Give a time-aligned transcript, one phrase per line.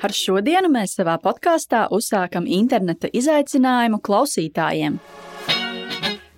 [0.00, 4.94] Ar šodienu mēs savā podkāstā uzsākam interneta izaicinājumu klausītājiem.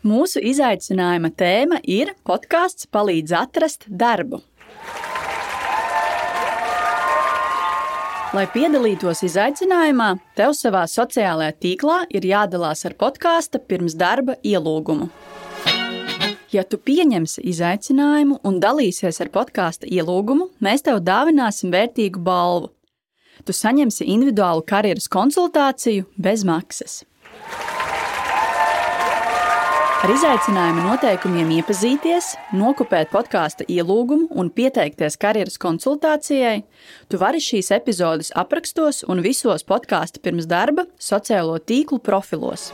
[0.02, 4.40] Mūsu izaicinājuma tēma ir podkāsts palīdz atrast darbu.
[8.34, 15.06] Lai piedalītos izaicinājumā, tev savā sociālajā tīklā ir jādalās ar podkāstu pirms darba ielūgumu.
[16.50, 22.72] Ja tu pieņemsi izaicinājumu un dalīsies ar podkāstu ielūgumu, mēs tev dāvināsim vērtīgu balvu
[23.46, 27.02] tu saņemsi individuālu karjeras konsultāciju bez maksas.
[30.02, 36.64] Ar izaicinājumu noteikumiem iepazīties, nokopēt podkāstu ielūgumu un pieteikties karjeras konsultācijai,
[37.06, 42.72] tu vari šīs epizodes aprakstos un visos podkāstu pirms darba sociālo tīklu profilos.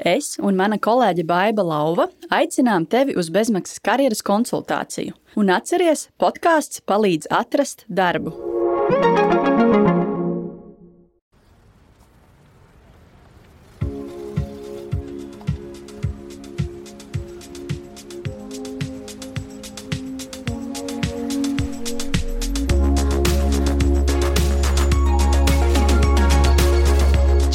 [0.00, 5.12] Es un mana kolēģe Baiva Lauva aicinām tevi uz bezmaksas karjeras konsultāciju.
[5.36, 8.45] Un atceries, podkāsts palīdz atrast darbu.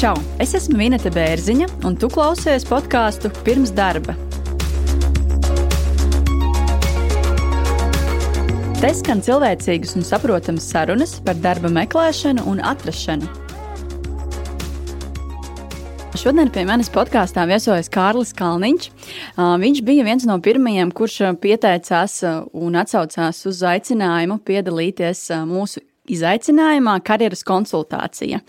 [0.02, 0.16] Čau!
[0.42, 4.16] Es esmu Vineta Bērziņa, un tu klausies podkāstu pirms darba.
[8.82, 13.28] Te skan cilvēcīgas un saprotamas sarunas par darba meklēšanu un atrašanu.
[16.18, 18.88] Šodien pie manis podkāstā viesojas Kārlis Kalniņš.
[19.62, 22.18] Viņš bija viens no pirmajiem, kurš pieteicās
[22.50, 28.42] un atsaucās uz aicinājumu piedalīties mūsu izaicinājumā karjeras konsultācija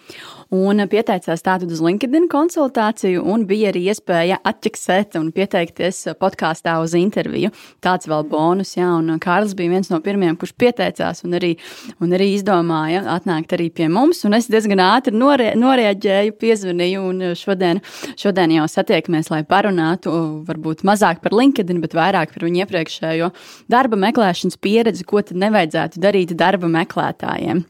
[0.53, 6.93] un pieteicās tātad uz LinkedIn konsultāciju, un bija arī iespēja atķeksēt un pieteikties podkāstā uz
[6.97, 7.49] interviju.
[7.83, 11.55] Tāds vēl bonus, jā, un Kārlis bija viens no pirmajiem, kurš pieteicās un arī,
[12.03, 17.33] un arī izdomāja atnākt arī pie mums, un es diezgan ātri norie, norēģēju, piezvanīju, un
[17.39, 17.81] šodien,
[18.19, 20.13] šodien jau satiekamies, lai parunātu
[20.47, 23.31] varbūt mazāk par LinkedIn, bet vairāk par viņu iepriekšējo
[23.73, 27.65] darba meklēšanas pieredzi, ko tad nevajadzētu darīt darba meklētājiem.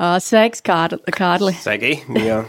[0.00, 1.56] Sveiks, Kārli!
[1.60, 2.21] Sveiki!
[2.22, 2.42] Jā.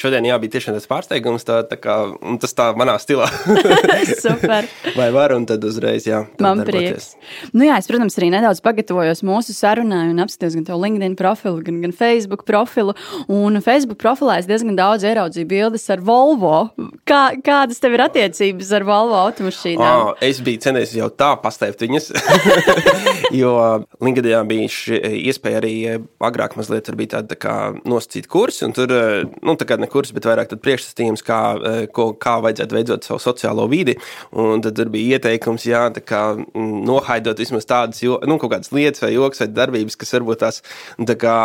[0.00, 1.96] Šodien jā, bija tiešām tas pārsteigums, tā, tā kā,
[2.42, 3.28] tas tā manā stilā.
[4.24, 4.66] Super.
[4.96, 6.24] Vai var, un tad uzreiz, jā.
[6.42, 7.12] Man prieks.
[7.54, 11.62] Nu jā, es, protams, arī nedaudz pagatavojos mūsu sarunai un apskatījos gan tavu LinkedIn profilu,
[11.66, 12.96] gan, gan Facebook profilu.
[13.30, 16.70] Un Facebook profilā es diezgan daudz ieraudzīju bildes ar Volvo.
[17.08, 20.06] Kā, kādas tev ir attiecības ar Volvo automašīnām?
[20.10, 22.10] Oh, es biju centies jau tā pastēpt viņas,
[23.40, 23.54] jo
[24.02, 25.00] LinkedInā bija šī
[25.30, 27.56] iespēja arī eh, agrāk mazliet bija tāda tā kā
[27.88, 29.09] nosacīta kursi, un tur, eh,
[29.42, 33.22] nu, tā kā ne kurs, bet vairāk priekšstatījums, kā, eh, ko, kā vajadzētu veidot savu
[33.22, 33.96] sociālo vidi.
[34.32, 39.42] Un tad bija ieteikums, jā, kā, mm, nohaidot vismaz tādas nu, kādas lietas vai joks
[39.44, 40.62] vai darbības, kas varbūt tās
[40.98, 41.36] tā kā,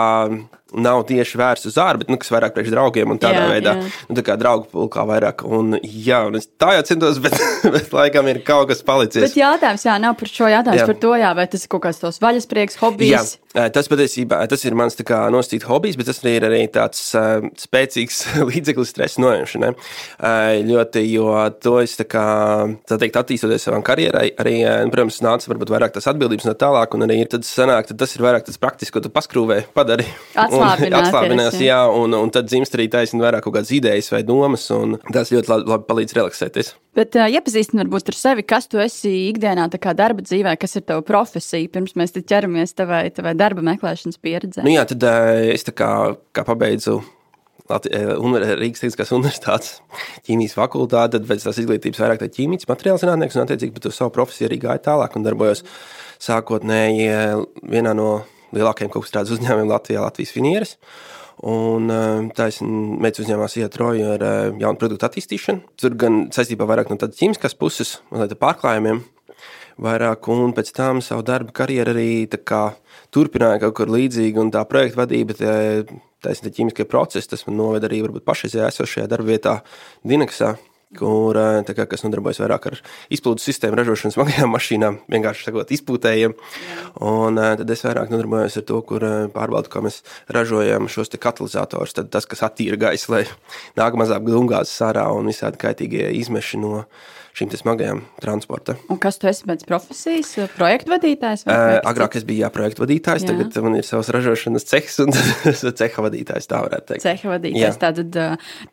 [0.73, 3.75] nav tieši vērsts uz ārā, bet nu, kas vairāk priekš draugiem un tādā jā, veidā.
[3.77, 3.91] Jā.
[4.09, 5.45] Nu, tā kā draugu pulkā vairāk.
[5.45, 9.27] Un, jā, un es tā jau centos, bet, bet laikam ir kaut kas palicis.
[9.27, 10.87] Bet jautājums, jā, nav par šo jautājumu, jā.
[10.89, 13.35] par to, jā, vai tas ir kaut kāds tos vaļasprieks, hobijs.
[13.55, 18.23] Jā, tas patiesībā tas ir mans nosacīts hobijs, bet tas ir arī tāds uh, spēcīgs
[18.49, 19.71] līdzeklis stresa noņemšanai.
[19.75, 21.29] Uh, ļoti, jo
[21.61, 22.25] to es tā kā,
[22.89, 26.97] tā teikt, attīstoties savā karjerai, arī, uh, protams, nāca varbūt vairāk tās atbildības no tālāk,
[26.97, 30.07] un arī tad sanāk, tad tas ir vairāk tas praktisks, ko tu paskrūvē, padari.
[30.63, 34.97] Atslābināties, jā, un, un tad dzimst arī taisni vairāk kaut kādas idejas vai domas, un
[35.11, 36.71] tas ļoti labi, labi palīdz relaksēties.
[36.95, 40.85] Bet uh, iepazīstina varbūt ar sevi, kas tu esi ikdienā, kā darba dzīvē, kas ir
[40.87, 44.63] tava profesija, pirms mēs ķeramies tavai, tavai darba meklēšanas pieredzē.
[44.65, 45.91] Nu jā, tad uh, es kā,
[46.35, 47.01] kā pabeidzu
[47.65, 49.79] Rīgas Tehniskās Universitātes
[50.27, 53.93] ķīmijas fakultāti, tad pēc tās izglītības vairāk tā ķīmijas materiāla zinātnieks, un attiecīgi par to
[53.95, 55.63] savu profesiju arī gāju tālāk un darbojos
[56.21, 57.09] sākotnēji
[57.65, 58.09] vienā no
[58.57, 60.75] lielākajiem kaut kādas uzņēmumiem Latvijā, Latvijas finieres.
[61.45, 61.91] Un
[62.31, 64.21] tā es mēģināju uzņēmās ietroju ar
[64.55, 65.75] jaunu produktu attīstīšanu.
[65.81, 69.01] Tur gan saistībā vairāk no tādas ķīmiskas puses, mazliet pārklājumiem,
[69.83, 72.09] vairāk, un pēc tam savu darbu karjeru arī
[72.47, 72.63] kā,
[73.15, 75.35] turpināju kaut kur līdzīgi, un tā projekta vadība,
[76.23, 79.57] taisnība ķīmiskie procesi, tas man noveda arī varbūt pašreizējā esošajā darba vietā
[80.07, 80.55] Dinaksā
[80.97, 82.79] kur, kā, kas nodarbojas vairāk ar
[83.13, 86.35] izplūdes sistēmu ražošanas smagajām mašīnām, vienkārši sakot, izpūtējiem.
[87.05, 90.01] Un tad es vairāk nodarbojos ar to, kur pārbaudu, kā mēs
[90.31, 91.95] ražojam šos katalizatorus.
[91.97, 93.25] Tad tas, kas attīra gaisu, lai
[93.79, 96.85] nāk mazāk gumgāzes ārā un visādi kaitīgie izmeši no
[97.35, 98.77] šīm smagajām transporta.
[98.91, 100.31] Un kas tu esi pēc profesijas?
[100.55, 101.45] Projektu vadītājs?
[101.47, 103.33] Uh, agrāk es biju jā, projektu vadītājs, jā.
[103.33, 105.11] tagad man ir savs ražošanas cehs un
[105.81, 106.49] ceha vadītājs.
[106.51, 107.05] Tā varētu teikt.
[107.05, 107.79] Ceha vadītājs.
[107.81, 108.19] Tātad,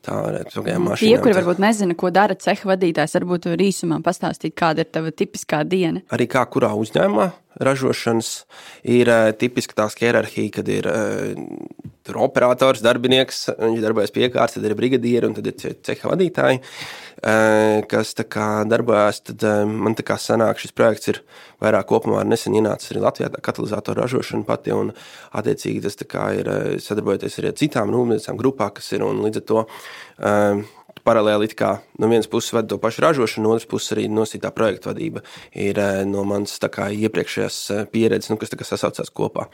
[0.07, 0.97] tā varētu būt.
[1.03, 3.19] Tie, kuri varbūt nezina, ko dara ceha vadītājs?
[3.19, 6.05] Varbūt tur īsumā pastāstīt, kāda ir tava tipiskā diena.
[6.15, 8.31] Arī kā kurā uzņēmumā ražošanas
[8.89, 9.11] ir
[9.41, 15.29] tipiski tā hierarhija, kad ir uh, operators, darbinieks, viņš darbojas pie kārtas, tad ir brigadieri
[15.29, 16.63] un tad ir ceha vadītāji,
[17.23, 18.15] kas
[18.67, 19.21] darbojas.
[19.29, 21.21] Tad man tā kā sanāk, šis projekts ir
[21.63, 24.91] vairāk kopumā nesen ienācis arī Latvijā katalizatoru ražošana pati un
[25.39, 25.99] attiecīgi tas
[26.41, 26.53] ir
[26.83, 29.67] sadarbojoties arī ar citām rūpniecībām grupām, kas ir un līdz ar to.
[31.03, 34.93] Paralēli kā no vienas puses vada to pašu ražošanu, no otras puses arī nosītā projekta
[34.93, 39.49] vadība ir eh, no manas kā, iepriekšējās eh, pieredzes, nu, kas sasaucās kopā.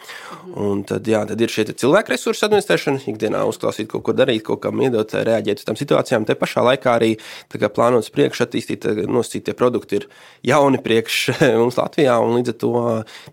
[0.61, 4.61] Un tad, jā, tad ir šie cilvēku resursu administrēšana, ikdienā uzklausīt, kaut ko darīt, kaut
[4.67, 6.29] kam iedot, eh, reaģēt uz tām situācijām.
[6.29, 7.14] Te pašā laikā arī
[7.49, 10.08] plānots priekš attīstīt, nosītie produkti ir
[10.52, 11.23] jauni priekš
[11.62, 12.75] mums Latvijā, un līdz ar to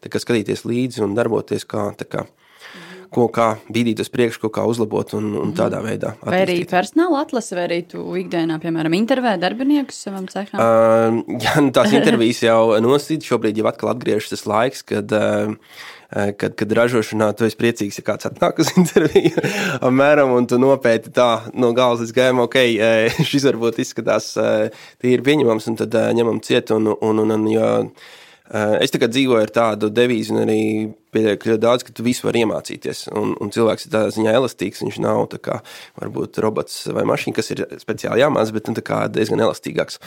[0.07, 1.91] kā, skatīties līdzi un darboties kā.
[2.07, 2.27] kā
[3.13, 6.13] ko kā bīdīt uz priekšu, ko kā uzlabot un, un tādā veidā.
[6.15, 6.31] Attīstīt.
[6.31, 10.55] Vai arī personāla atlase, vai arī tu ikdienā, piemēram, intervē darbiniekus savam ceham?
[10.55, 15.53] Uh, jā, nu, tās intervijas jau nosīt, šobrīd jau atkal atgriežas tas laiks, kad uh,
[16.39, 19.45] kad, kad ražošanā tu esi priecīgs, ja kāds atnāk uz interviju,
[19.81, 22.59] apmēram, un tu nopēti tā no galvas līdz gājumam, ok,
[23.31, 28.23] šis varbūt izskatās tīri pieņemams, un tad ņemam ciet, un, un, un, un jo, Eh,
[28.53, 30.59] es tagad dzīvoju ar tādu devīzi, un arī
[31.15, 33.07] pieļauju, daudz, ka tu visu vari iemācīties.
[33.17, 34.83] Un, un cilvēks ir tādā ziņā elastīgs.
[34.85, 35.61] Viņš nav kā,
[35.97, 38.77] varbūt robots vai mašīna, kas ir speciāli jāmācās, bet nu,
[39.15, 39.99] diezgan elastīgāks.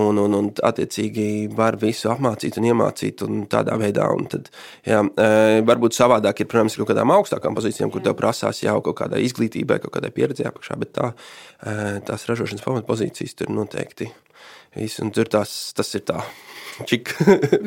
[0.00, 4.06] Un, un, un attiecīgi var visu apmācīt un iemācīt un tādā veidā.
[4.14, 4.50] Un tad,
[4.86, 8.98] jā, eh, varbūt savādāk ir, protams, kaut kādām augstākām pozīcijām, kur tev prasās jau kaut
[9.02, 11.12] kādai izglītībai, kaut kādai pieredzē apakšā, bet tā,
[11.62, 14.10] eh, tās ražošanas pamatpozīcijas tur noteikti.
[14.78, 16.22] Viss, un tur tās, tas ir tā
[16.88, 17.12] čik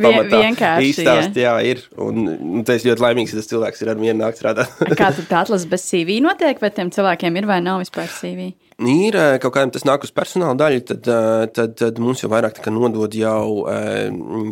[0.04, 0.42] pamatā
[0.83, 1.83] īstāst, jā, ir.
[2.01, 4.74] Un, un tas ļoti laimīgs, ka tas cilvēks ir ar vienu nākt strādāt.
[5.00, 8.51] Kā tad tā atlase bez CV notiek, vai tiem cilvēkiem ir vai nav vispār CV?
[8.89, 11.07] Ir kaut kādam tas nāk uz personāla daļu, tad,
[11.56, 13.65] tad, tad mums jau vairāk nodod jau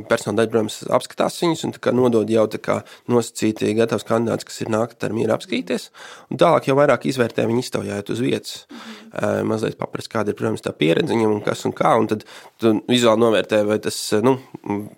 [0.09, 2.45] personāla daļa, protams, apskatās viņus un nodod jau
[3.11, 5.89] nosacīti gatavs kandidāts, kas ir nākt ar mieru apskatīties.
[6.31, 8.53] Un tālāk jau vairāk izvērtē viņu iztaujājot uz vietas.
[9.47, 11.95] Mazliet paprast, kāda ir, protams, tā pieredze viņam un kas un kā.
[11.99, 12.27] Un tad
[12.61, 14.37] tu vizuāli novērtē, vai tas, nu,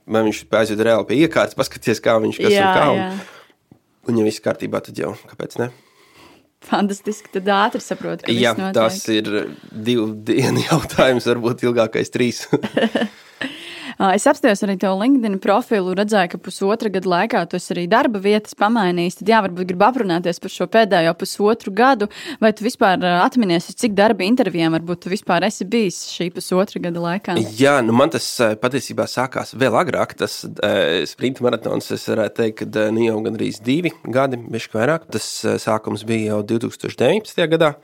[0.06, 2.92] vai viņš aiziet reāli pie iekārtas, paskaties, kā viņš kas jā, un kā.
[2.92, 3.80] Un, jā.
[4.12, 5.72] un ja viss kārtībā, tad jau kāpēc ne?
[6.68, 7.32] Fantastiski.
[7.34, 9.30] Tad ātri saprotu, ka Jā, tas ir
[9.72, 12.46] divu dienu jautājums, varbūt ilgākais trīs.
[14.04, 18.52] Es apstājos arī tev LinkedIn profilu, redzēju, ka pusotra gada laikā tu arī darba vietas
[18.60, 19.22] pamainījis.
[19.22, 22.10] Tad, jā, varbūt gribi aprunāties par šo pēdējo pusotru gadu,
[22.44, 27.00] vai tu vispār atminies, cik darba intervijām varbūt tu vispār esi bijis šī pusotra gada
[27.06, 27.38] laikā?
[27.56, 28.28] Jā, nu man tas
[28.60, 30.18] patiesībā sākās vēl agrāk.
[30.20, 30.42] Tas
[31.14, 35.08] sprinta maratons, es varētu teikt, ka nu jau gandrīz divi gadi, bišķi vairāk.
[35.16, 35.30] Tas
[35.64, 37.48] sākums bija jau 2019.
[37.56, 37.78] gadā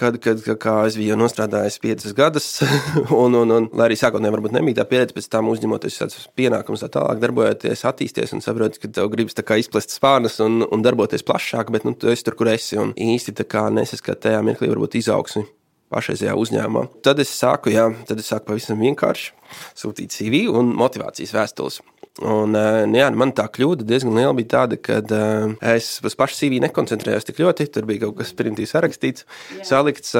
[0.00, 2.48] kad, kad kā es biju nostrādājis piecas gadus,
[3.24, 6.84] un, un, un lai arī sākotnēji varbūt nebija tā pieredze, pēc tam uzņemoties tādus pienākumus,
[6.84, 11.72] tā tālāk darbojoties, attīstīties un saproti, ka tev gribas izplest spārnas un, un darboties plašāk,
[11.74, 13.36] bet nu, tu esi tur, kur esi un īsti
[13.74, 15.46] nesaskati tajā mirklī varbūt izaugsmi
[15.94, 16.84] pašreizējā uzņēmumā.
[17.04, 19.32] Tad es sāku, jā, tad es sāku pavisam vienkārši
[19.78, 21.80] sūtīt CV un motivācijas vēstules.
[22.22, 26.14] Un, eh, nu jā, man tā kļūda diezgan liela bija tāda, ka uh, es uz
[26.14, 27.66] pašu CV nekoncentrējos tik ļoti.
[27.74, 29.26] Tur bija kaut kas primitīvs sarakstīts,
[29.58, 29.66] Jā.
[29.72, 30.14] salikts.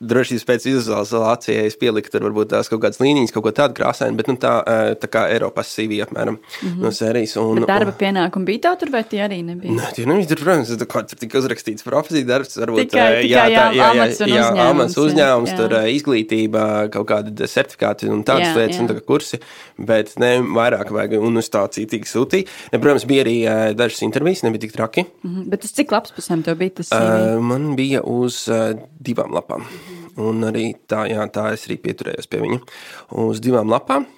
[0.00, 4.16] Drošības pēc vizualizācijai es pieliku tur varbūt tās kaut kādas līnijas, kaut ko tādu krāsainu,
[4.16, 4.52] bet nu, tā,
[4.96, 6.78] tā kā Eiropas CV apmēram mm -hmm.
[6.80, 7.36] no sērijas.
[7.36, 9.74] Un, bet darba pienākumi bija tev tur, vai tie arī nebija?
[9.76, 13.28] Nē, tie nebija tur, protams, tur, tur tika uzrakstīts profesija darbs, varbūt tikai, jā, tikai,
[13.28, 15.56] jā, tā, jā, jā, jā, jā, jā, amats uzņēmums, jā.
[15.60, 16.64] tur izglītība,
[16.96, 18.80] kaut kādi certifikāti un tādas jā, lietas, jā.
[18.80, 19.40] un tā kā kursi,
[19.76, 22.48] bet ne vairāk vajag, un uz tā citīgi sūtīja.
[22.72, 23.36] Ne, protams, bija arī
[23.76, 25.04] dažas intervijas, nebija tik traki.
[25.22, 25.48] Mm -hmm.
[25.50, 26.88] Bet uz cik lapas pusēm tev bija tas?
[26.88, 27.36] CV?
[27.36, 29.68] Uh, man bija uz uh, divām lapām.
[30.18, 32.62] Un arī tā, jā, tā es arī pieturējos pie viņa
[33.26, 34.08] uz divām lapām.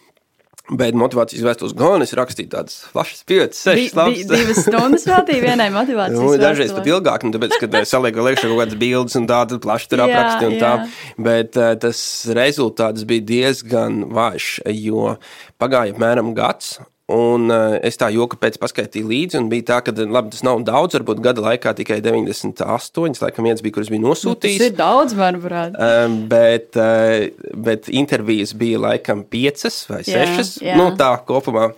[0.71, 4.21] Bet motivācijas vēstules gan es rakstīju tādas plašas, piecas, sešas lapas.
[4.21, 6.45] Di, divas stundas veltīju vienai motivācijas nu, vēstulē.
[6.45, 9.91] Dažreiz pat ilgāk, nu, tāpēc, kad salieku liekšā kaut kādas bildes un tā, tad plaši
[9.91, 10.63] tur apraksti un jā.
[10.63, 11.19] tā.
[11.29, 12.05] Bet uh, tas
[12.39, 15.17] rezultāts bija diezgan vājš, jo
[15.61, 16.77] pagāja apmēram gads,
[17.13, 20.63] Un uh, es tā joku pēc paskaitīju līdzi, un bija tā, ka labi, tas nav
[20.65, 24.57] daudz, varbūt gada laikā tikai 98, laikam viens bija, kurus bija nosūtījis.
[24.57, 25.77] Nu, tas ir daudz, manuprāt.
[25.77, 30.81] Um, bet, uh, bet intervijas bija laikam piecas vai sešas, jā, jā.
[30.81, 31.73] nu tā kopumā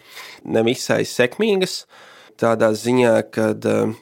[0.44, 1.82] nevisai sekmīgas,
[2.40, 3.98] tādā ziņā, ka uh,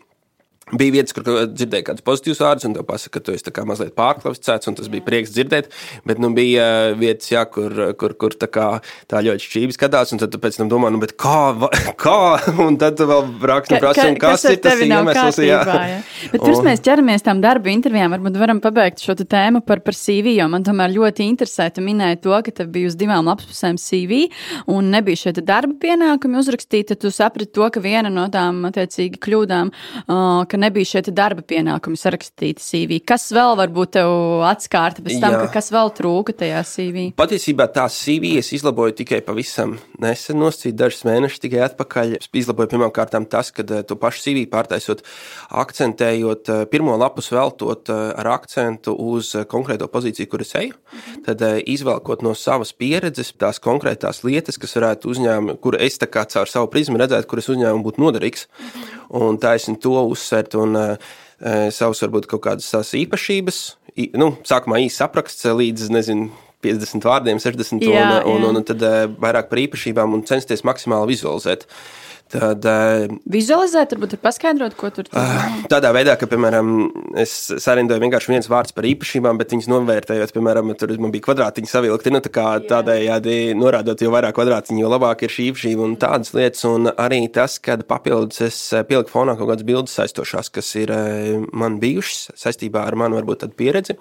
[0.72, 4.70] Bija vietas, kur dzirdēju kādus pozitīvus vārdus, un te pasaka, ka tu esi mazliet pārkvalificēts,
[4.70, 5.68] un tas bija prieks dzirdēt.
[6.08, 8.68] Bet nu, bija uh, vietas, jā, kur, kur, kur tā, kā,
[9.10, 11.36] tā ļoti šķīvi skatās, un tad pēc tam domā, nu, kā,
[12.04, 12.16] kā?
[12.62, 15.40] Un tad vēl raksti, ka, prasa, ka, kas, kas ir tas iemesls.
[15.44, 15.60] Jā.
[15.66, 15.98] Jā.
[16.32, 20.36] Bet pirms mēs ķeramies tam darba intervijām, varbūt varam pabeigt šo tēmu par, par CV,
[20.38, 21.68] jo man tomēr ļoti interesē.
[21.74, 24.24] Tu minēji to, ka tev bija uz divām lapspusēm CV,
[24.72, 26.96] un nebija šie darba pienākumi uzrakstīti.
[27.02, 29.72] Tu saprati to, ka viena no tām attiecīgi kļūdām,
[30.06, 33.00] uh, nebija šie darba pienākumi sarakstīti CV.
[33.06, 37.06] Kas vēl varbūt tev atskārta pēc tam, ka kas vēl trūka tajā CV?
[37.18, 42.16] Patiesībā tā CV es izlaboju tikai pavisam nesen, noscīt dažus mēnešus tikai atpakaļ.
[42.20, 45.02] Es izlaboju pirmkārt tas, ka eh, tu pašu CV pārtaisot,
[45.62, 51.22] akcentējot eh, pirmo lapus veltot eh, ar akcentu uz konkrēto pozīciju, kur es eju, mhm.
[51.28, 56.24] tad izvelkot no savas pieredzes tās konkrētās lietas, kas varētu uzņēmumu, kur es tā kā
[56.32, 58.48] caur savu prizmu redzētu, kur es uzņēmumu būtu noderīgs.
[58.62, 58.90] Mhm.
[59.12, 60.06] Un taisni to
[60.42, 63.60] uzsvērt un uh, savus, varbūt kaut kādas savas īpašības.
[64.16, 66.30] Nu, sākumā īsts apraksts līdz, nezinu,
[66.62, 70.64] 50 vārdiem, 60 jā, un, un, un, un tad uh, vairāk par īpašībām un censties
[70.68, 71.66] maksimāli vizualizēt.
[71.66, 72.02] Uh,
[72.32, 76.70] Tad, uh, Vizualizēt, varbūt ir paskaidrot, ko tur uh, tādā veidā, ka, piemēram,
[77.20, 81.68] es sarindoju vienkārši viens vārds par īpašībām, bet viņas novērtējot, piemēram, tur man bija kvadrātiņi
[81.68, 85.98] savilkti, nu, tā kā tādējādi norādot, jo vairāk kvadrātiņu, jo labāk ir šī īpašība un
[86.00, 86.64] tādas lietas.
[86.70, 90.94] Un arī tas, kad papildus es pieliku fonā kaut kādas bildes saistošās, kas ir
[91.52, 93.98] man bijušas saistībā ar manu varbūt pieredzi.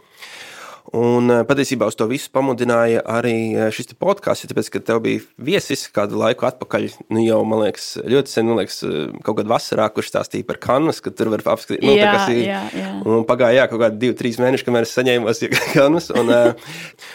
[0.98, 5.22] Un eh, patiesībā uz to visu pamudināja arī eh, šis podkāsts, tāpēc, ka tev bija
[5.40, 9.54] viesis kādu laiku atpakaļ, nu jau, man liekas, ļoti sen, man liekas, eh, kaut kādā
[9.54, 12.42] vasarā, kurš stāstīja par kanvas, ka tur var apskatīt, nu, jā, kas ir.
[12.50, 12.90] Jā, jā.
[13.08, 15.42] Un pagāja, jā, kaut kādi divi, trīs mēneši, kamēr es saņēmos
[15.78, 16.34] kanvas, un,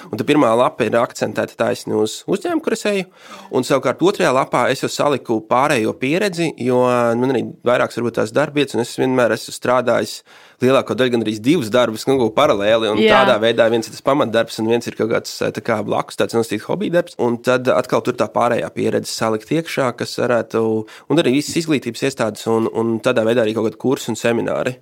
[0.09, 3.05] un tā pirmā lapa ir akcentēta taisni uz uzņēmumu, kur es eju,
[3.53, 6.81] un savukārt otrajā lapā es jau saliku pārējo pieredzi, jo
[7.21, 10.23] man arī vairākas varbūt tās darbietas, un es vienmēr esmu strādājis
[10.63, 12.91] lielāko daļu, gan arī divus darbus, nu, paralēli.
[12.93, 13.23] Un Jā.
[13.23, 16.37] tādā veidā viens ir tas pamatdarbs, un viens ir kaut kāds tā kā blakus, tāds
[16.37, 17.19] nosacīts hobija darbs.
[17.23, 20.63] Un tad atkal tur tā pārējā pieredze salikt iekšā, kas varētu,
[21.11, 24.79] un arī visas izglītības iestādes, un, un tādā veidā arī kaut kādi kursi un semināri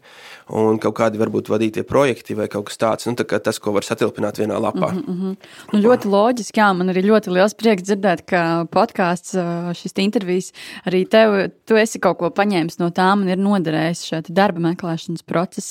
[0.53, 3.09] un kaut kādi varbūt vadītie projekti vai kaut kas tāds.
[3.09, 4.91] Nu, tā tas, ko var satilpināt vienā lapā.
[4.93, 5.37] Mm -hmm.
[5.73, 9.37] nu, ļoti loģiski, jā, man arī ļoti liels prieks dzirdēt, ka podkāsts,
[9.81, 10.53] šis intervijas
[10.87, 15.25] arī tev, tu esi kaut ko paņēmis no tām un ir noderējis šeit darba meklēšanas
[15.25, 15.64] procesā.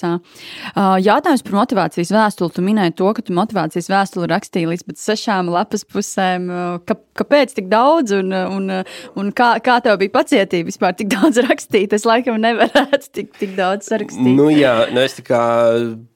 [0.74, 2.56] Jautājums par motivācijas vēstuli.
[2.56, 6.50] Tu minēji to, ka tu motivācijas vēstuli rakstīji līdz pat sešām lapas pusēm.
[6.88, 8.72] Ka, kāpēc tik daudz un, un,
[9.20, 11.94] un kā, kā tev bija pacietība vispār tik daudz rakstīt?
[11.94, 14.34] Es laikam nevarētu tik, tik daudz sarakstīt.
[14.34, 15.44] Nu, jā, nu es tā kā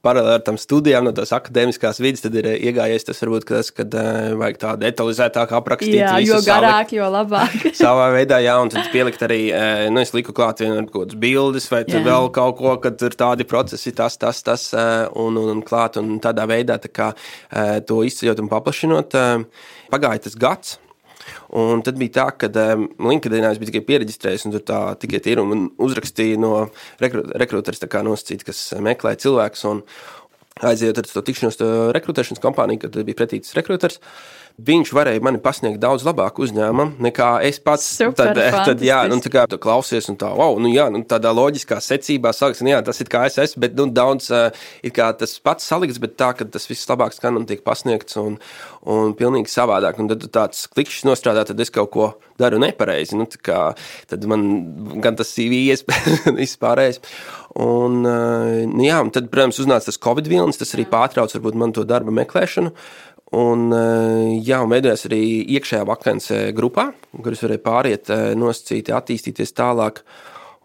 [0.08, 3.94] paralēli ar tam studijām, no tās akadēmiskās vidas, tad ir iegājies tas varbūt tas, kad
[4.40, 6.00] vajag tā detalizētāk aprakstīt.
[6.00, 7.56] Jā, jo garāk, salikt, jo labāk.
[7.82, 9.42] savā veidā, jā, un tad pielikt arī,
[9.94, 13.44] nu es liku klāt vienu kaut kādas bildes vai vēl kaut ko, kad ir tādi
[13.48, 17.78] procesi, tas, tas, tas, uh, un, un, un klāt, un tādā veidā tā kā uh,
[17.88, 19.18] to izceļot un paplašinot.
[19.18, 20.78] Uh, pagāja tas gads.
[21.58, 25.22] Un tad bija tā, ka um, LinkedInā es biju tikai pierakstījis, un tur tā tikai
[25.32, 26.54] ir un uzrakstīja no
[27.04, 29.68] rekrutēras, nosacīt, kas meklē cilvēkus.
[30.68, 31.60] Aizejot ar to tikšanos
[31.94, 34.00] rekrutēšanas kompāniju, kad bija pretīts rekrutērs.
[34.58, 37.84] Viņš varēja mani pasniegt daudz labāku uzņēmumu nekā es pats.
[38.00, 41.04] Super, tad, tad, jā, nu, tā kā tu klausies, un tā, wow, nu, jā, nu,
[41.06, 44.48] tādā loģiskā secībā sākas, nu, jā, tas ir kā es esmu, bet, nu, daudz uh,
[44.82, 48.18] ir kā tas pats salikts, bet tā, ka tas viss labāk skan un tiek pasniegts
[48.18, 48.40] un,
[48.90, 50.00] un pilnīgi savādāk.
[50.02, 52.08] Un tad tāds klikšķis nostrādā, tad es kaut ko
[52.42, 53.14] daru nepareizi.
[53.20, 53.76] Nu, kā,
[54.10, 54.48] tad man
[55.06, 55.68] gan tas CV
[56.42, 56.98] vispārējais.
[57.62, 61.62] Un, uh, nu, jā, un tad, protams, uznāca tas Covid vilnis, tas arī pārtrauc varbūt
[61.62, 62.74] man to darba meklēšanu.
[63.38, 65.22] Un, eh, jā, un veidojās arī
[65.58, 66.90] iekšējā vakance grupā,
[67.22, 70.02] kuras varēja pāriet, eh, nosacīti, attīstīties tālāk.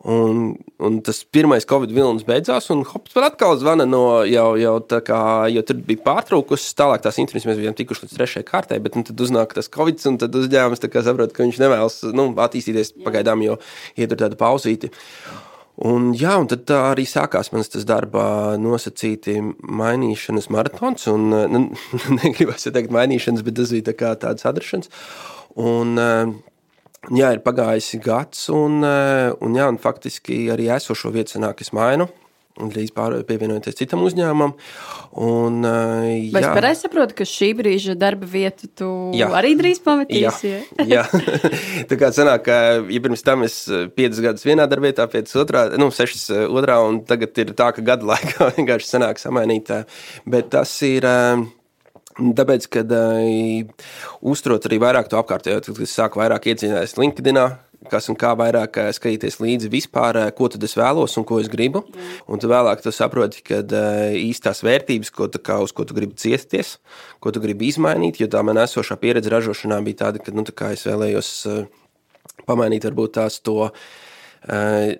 [0.02, 4.80] Un, un tas pirmais Covid vilnis beidzās, un Hops vēl atkal zvana no jau, jau
[4.80, 6.72] tā kā, jo tur bija pārtraukusi.
[6.74, 10.02] Tālāk tās intervijas mēs bijām tikuši līdz trešajai kārtai, bet nu, tad uznāk tas Covid,
[10.10, 13.60] un tad uzņēmums saprot, ka viņš nevēlas nu, attīstīties pagaidām, jo
[13.94, 14.90] ietur tādu pauzīti.
[15.82, 21.08] Un, jā, un tad arī sākās mans darba nosacīti mainīšanas maratons.
[21.10, 21.62] Un, nu,
[22.20, 24.92] negribas teikt mainīšanas, bet tas bija tā kā tāds atrašanās.
[25.58, 25.98] Un,
[27.10, 32.08] jā, ir pagājis gads, un, un, jā, un faktiski arī esošo vietu sanāk, es mainu
[32.56, 34.52] drīz pievienoties citam uzņēmumam.
[35.22, 39.28] Un, uh, Vai es pareizi saprotu, ka šī brīža darba vietu tu jā.
[39.36, 40.52] arī drīz pametīsi?
[40.82, 41.04] Jā, jā.
[41.90, 43.64] tā kā sanāk, ka ja pirms tam es
[43.96, 47.84] piecas gadus vienā darba vietā, piecas otrā, nu, sešas otrā, un tagad ir tā, ka
[47.84, 49.72] gadu laikā vienkārši sanāk samainīt.
[50.28, 51.08] Bet tas ir.
[52.12, 53.84] Tāpēc, kad uh,
[54.28, 57.38] uzturot arī vairāk to apkārtējo, tad es sāku vairāk iedzīvināties LinkedIn,
[57.90, 61.84] kas un kā vairāk skatīties līdzi vispār, ko tad es vēlos un ko es gribu.
[62.30, 63.62] Un tu vēlāk tu saproti, ka
[64.18, 66.76] īstās vērtības, ko tu, kā, uz ko tu gribi ciesties,
[67.22, 70.72] ko tu gribi izmainīt, jo tā man esošā pieredze ražošanā bija tāda, ka nu, tā
[70.76, 71.34] es vēlējos
[72.46, 74.11] pamainīt varbūt tās to Eh,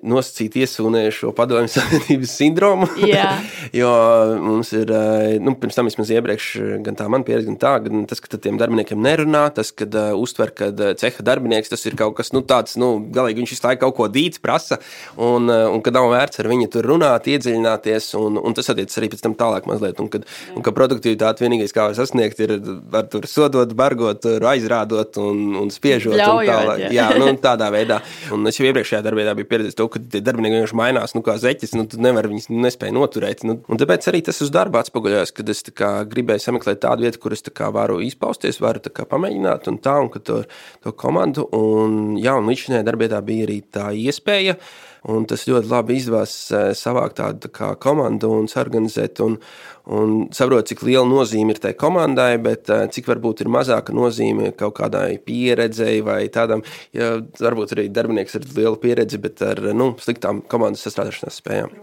[0.06, 2.86] nosacīt iesūnēju šo padomju savienības sindromu.
[3.80, 3.90] jo
[4.42, 6.48] mums ir, eh, nu, pirms tam vismaz iepriekš,
[6.86, 10.12] gan tā man pieredze, gan tā, gan tas, ka tiem darbiniekiem nerunā, tas, kad uh,
[10.18, 13.82] uztver, ka ceha darbinieks tas ir kaut kas, nu, tāds, nu, galīgi viņš visu laiku
[13.86, 14.78] kaut ko dīts prasa,
[15.16, 19.10] un, un kad nav vērts ar viņu tur runāt, iedziļināties, un, un tas attiecas arī
[19.12, 22.54] pēc tam tālāk mazliet, un kad, un ka produktivitāte vienīgais, kā var sasniegt, ir
[22.94, 26.16] ar tur sodot, bargot, aizrādot un, un spiežot.
[26.18, 26.84] Ļaujot, un tālāk.
[26.86, 26.92] jā.
[26.98, 28.00] jā, nu, tādā veidā.
[28.34, 31.36] Un es jau iepriekšējā darbā bija pieredzējis to, ka tie darbinieki vienkārši mainās, nu, kā
[31.40, 33.44] zeķis, nu, tu nevari viņus nespēj noturēt.
[33.48, 37.22] Nu, un tāpēc arī tas uz darba atspoguļojas, kad es kā, gribēju sameklēt tādu vietu,
[37.22, 40.42] kur es kā, varu izpausties, varu kā, pamēģināt un tā, un to,
[40.82, 41.48] to komandu.
[41.56, 44.58] Un, jā, un līdz šim darbā bija arī tā iespēja.
[45.10, 49.18] Un tas ļoti labi izdevās eh, savākt tādu tā komandu un organizēt.
[49.24, 49.34] Un,
[49.90, 54.52] un saprotu, cik liela nozīme ir tai komandai, bet eh, cik varbūt ir mazāka nozīme
[54.54, 56.62] kaut kādai pieredzei vai tādam,
[56.94, 61.74] ja varbūt arī darbinieks ar lielu pieredzi, bet ar nu, sliktām komandas sastrādāšanās spējām.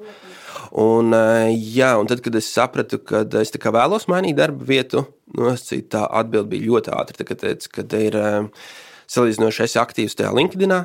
[0.80, 5.04] Un, eh, jā, un tad, kad es sapratu, ka es vēlos mainīt darba vietu,
[5.36, 5.52] nu,
[5.92, 7.28] tā atbilde bija ļoti ātra.
[7.28, 8.16] Kad, kad ir
[9.12, 10.78] salīdzinoši aktīvs tajā LinkedIn,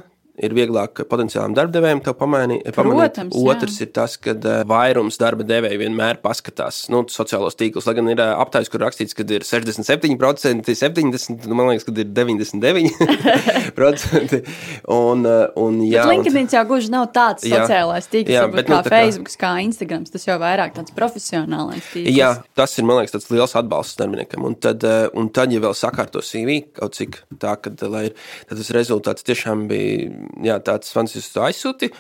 [0.43, 2.67] ir vieglāk potenciālam darbdevējam to pamainīt.
[2.75, 3.87] Protams, Otrs jā.
[3.87, 7.87] ir tas, ka uh, vairums darba devēja vienmēr paskatās nu, sociālos tīklus.
[7.87, 11.95] Lai gan ir uh, aptaujas, kur rakstīts, ka ir 67%, 70%, nu, man liekas, ka
[11.95, 14.41] ir 99%.
[14.99, 18.67] un, uh, un, jā, bet LinkedIn jau gluži nav tāds jā, sociālais tīkls, jā, bet,
[18.67, 20.03] kā nu, kā- Facebook, kā Instagram.
[20.11, 22.11] Tas jau vairāk tāds profesionālais tīkls.
[22.11, 24.43] Jā, tas ir liekas, tāds liels atbalsts darbiniekam.
[24.51, 24.83] Un tad,
[25.15, 27.71] un tad ja vēl sakārto CV kaut cik tā, ka
[28.03, 28.19] ir,
[28.51, 31.91] tas rezultāts tiešām bija jā, tāds fans, to aizsūti.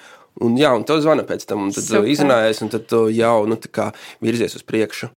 [0.42, 2.08] Un, jā, un tev zvana pēc tam, un tad Super.
[2.10, 3.90] izrunājies, un tad tu jau nu, tā kā
[4.24, 5.12] virzies uz priekšu.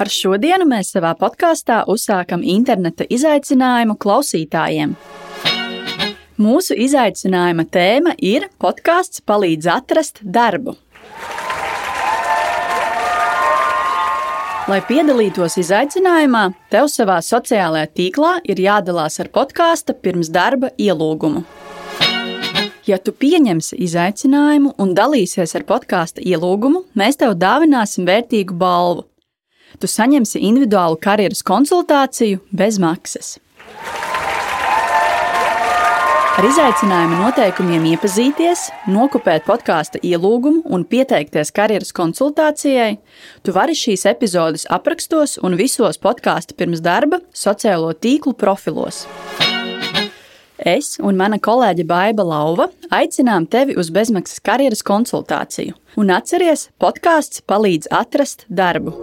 [0.00, 4.94] Ar šodienu mēs savā podkāstā uzsākam interneta izaicinājumu klausītājiem.
[6.40, 10.78] Mūsu izaicinājuma tēma ir podkāsts palīdz atrast darbu.
[14.70, 21.42] Lai piedalītos izaicinājumā, tev savā sociālajā tīklā ir jādalās ar podkāstu pirms darba ielūgumu.
[22.86, 29.08] Ja tu pieņemsi izaicinājumu un dalīsies ar podkāstu ielūgumu, mēs tev dāvināsim vērtīgu balvu.
[29.82, 33.40] Tu saņemsi individuālu karjeras konsultāciju bez maksas.
[36.40, 42.94] Ar izaicinājuma noteikumiem iepazīties, nokopēt podkāstu ielūgumu un pieteikties karjeras konsultācijai,
[43.44, 49.02] tu vari šīs epizodes aprakstos un visos podkāstu pirms darba sociālo tīklu profilos.
[50.56, 55.76] Es un mana kolēģe Baiva Lauva aicinām tevi uz bezmaksas karjeras konsultāciju.
[56.00, 58.96] Un atceries, podkāsts palīdz atrast darbu.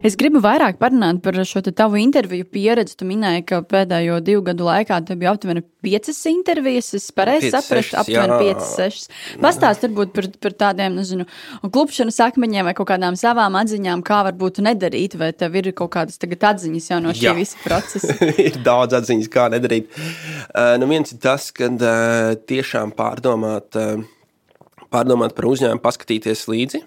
[0.00, 2.94] Es gribu vairāk parunāt par šo tavu interviju pieredzi.
[2.96, 6.88] Tu minēji, ka pēdējo divu gadu laikā tev bija aptuveni piecas intervijas.
[6.96, 9.10] Es pareizi sapratu, aptuveni piecas, sešas.
[9.44, 11.26] Pastāst varbūt par, par tādiem, nezinu,
[11.66, 16.16] klupšanas akmeņiem vai kaut kādām savām atziņām, kā varbūt nedarīt, vai tev ir kaut kādas
[16.22, 17.36] tagad atziņas jau no šī Jā.
[17.36, 18.16] visa procesa.
[18.48, 19.92] ir daudz atziņas, kā nedarīt.
[19.92, 26.86] Uh, nu viens ir tas, ka uh, tiešām pārdomāt, uh, pārdomāt par uzņēmumu, paskatīties līdzi,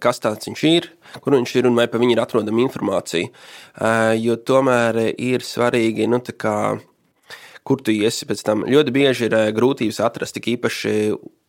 [0.00, 0.88] kas tāds viņš ir,
[1.20, 3.30] kur viņš ir un vai par viņu ir atrodama informācija.
[4.20, 6.56] Jo tomēr ir svarīgi, nu, tā kā,
[7.64, 8.66] kur tu iesi pēc tam.
[8.68, 10.94] Ļoti bieži ir grūtības atrast tik īpaši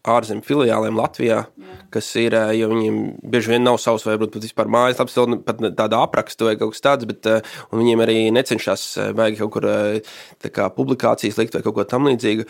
[0.05, 1.75] ārzemju filiālēm Latvijā, Jā.
[1.93, 2.99] kas ir, jo viņiem
[3.31, 7.09] bieži vien nav savs, vai varbūt vispār mājaslaps, pat tāda apraksta vai kaut kas tāds,
[7.09, 7.25] bet
[7.73, 8.85] viņiem arī necenšas
[9.17, 9.67] vajag kaut kur
[10.55, 12.47] kā publikācijas likt vai kaut ko tam līdzīgu.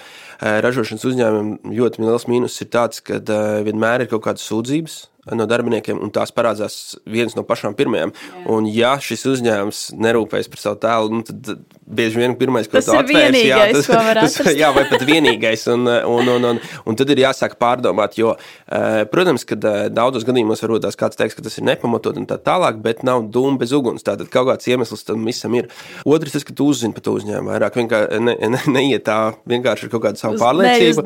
[0.68, 3.22] Ražošanas uzņēmumiem ļoti liels mīnus ir tāds, ka
[3.66, 6.76] vienmēr ir kaut kādas sūdzības no darbiniekiem, un tās parādās
[7.10, 8.12] viens no pašām pirmajām.
[8.14, 8.44] Jā.
[8.54, 12.90] Un, ja šis uzņēmums nerūpējas par savu tēlu, nu, tad bieži vien pirmais, ko Tas
[12.90, 15.66] tu atvērs, jā, tas, tas, jā, vai pat vienīgais.
[15.74, 18.36] Un, un, un, un, un tad ir jāsāk pārdomāt, jo,
[18.70, 22.30] eh, protams, ka eh, daudzos gadījumos varbūt tās kāds teiks, ka tas ir nepamatot un
[22.30, 24.06] tā tālāk, bet nav dūma bez uguns.
[24.06, 25.72] Tātad kaut kāds iemesls tam visam ir.
[26.06, 29.88] Otrs, tas, ka tu uzzini par to uzņēmumu vairāk, vienkārši ne, ne, neiet tā vienkārši
[29.90, 31.06] ar kaut kādu savu Uz- pārliecību.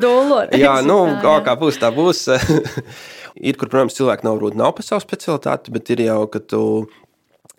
[0.52, 1.46] ne Jā, nu, kā, jā.
[1.48, 2.26] kā būs, tā būs.
[3.36, 6.62] ir, kur, protams, cilvēki nav nav pa savu specialitāti, bet ir jau, ka tu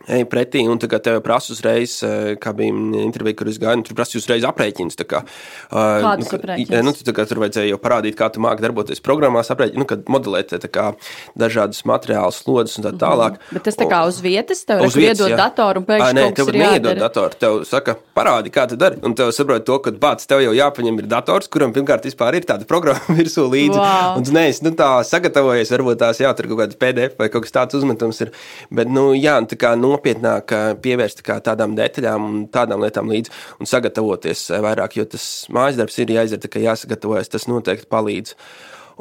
[0.08, 3.84] ej pretī, un tagad tev prasa uzreiz, eh, kā bija intervija, kur es gāju, nu,
[3.88, 4.98] tur prasa uzreiz aprēķins.
[5.02, 5.24] Kā,
[5.72, 6.84] Kādas nu, aprēķins?
[6.86, 10.06] Nu, tā kā tur vajadzēja jau parādīt, kā tu māki darboties programmās, aprēķin, nu, kad
[10.12, 10.92] modelēt kā,
[11.38, 13.38] dažādas materiālus, slodzes un tā tālāk.
[13.38, 13.54] Mm -hmm.
[13.54, 15.38] Bet tas tā kā uz vietas, tev Uz vietas, iedod jā.
[15.38, 17.34] datoru un pēkšņi Nē, tev neiedod datoru.
[17.40, 18.98] Tev saka, parādi, kā tu dari.
[19.04, 22.48] Un tev saprot to, ka bācis tev jau jāpaņem ir dators, kuram pirmkārt vispār ir
[22.48, 23.78] tāda programma virsū līdzi.
[23.78, 24.18] Wow.
[24.18, 27.44] Un tu neesi nu, tā sagatavojies, varbūt tās jā, tur kaut kāds PDF vai kaut
[27.44, 28.32] kas tāds uzmetums ir.
[28.72, 34.48] Bet, nu, jā, tā kā nopietnāk pievērst tādām detaļām un tādām lietām līdzi un sagatavoties
[34.56, 38.36] ā, vairāk, jo tas mājas darbs ir jāizdara, kā jāsagatavojas, tas noteikti palīdz.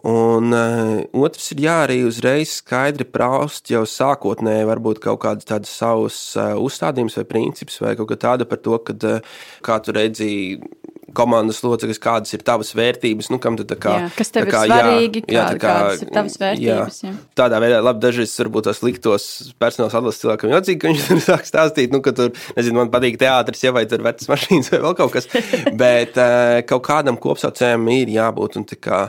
[0.06, 5.74] Un uh, otrs ir jā, arī uzreiz skaidri praust jau sākotnēji, varbūt kaut kādus tādus
[5.76, 9.92] savus uh, uzstādījumus vai principus, vai kaut ko tādu par to, kad, uh, kā tu
[9.96, 10.30] redzi
[11.16, 13.94] komandas locekļus, kādas ir tavas vērtības, nu, kam tu tā kā.
[14.04, 17.00] Jā, kas tev tā ir kā, svarīgi, jā, jā, kā- kā, kādas ir tavas vērtības,
[17.04, 17.12] jā.
[17.40, 19.26] Tādā veidā, labi, dažreiz varbūt tas liktos
[19.60, 23.18] personāla atlases cilvēkam jocīgi, ka viņš tur sāk stāstīt, nu, ka tur, nezinu, man patīk
[23.20, 25.28] teātris, ja vai tur vecas mašīnas vai vēl kaut kas,
[25.82, 29.00] bet uh, kaut kādam kopsaucējam ir jābūt, un, tā kā,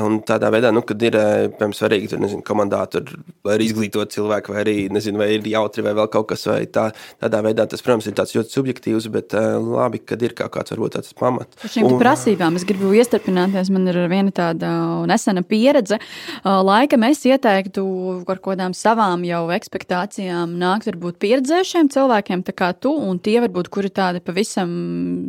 [0.00, 3.08] un tādā veidā, nu, kad ir, eh, piemēram, svarīgi, tur, nezinu, komandā tur
[3.50, 6.88] ir izglītot cilvēku, vai arī, nezinu, vai ir jautri vai vēl kaut kas, vai tā,
[7.22, 10.70] tādā veidā tas, protams, ir tāds ļoti subjektīvs, bet uh, labi, kad ir kaut kāds,
[10.74, 11.39] varbūt tāds pamats.
[11.40, 13.70] Par šīm prasībām es gribu iestarpināties.
[13.72, 14.70] Man ir viena tāda
[15.08, 15.96] nesena pieredze.
[16.42, 17.84] Uh, Laikam es ieteiktu
[18.28, 23.70] ar kādām savām jau expectācijām nākt varbūt pieredzējušiem cilvēkiem, tā kā tu, un tie varbūt,
[23.72, 24.70] kuri tādi pavisam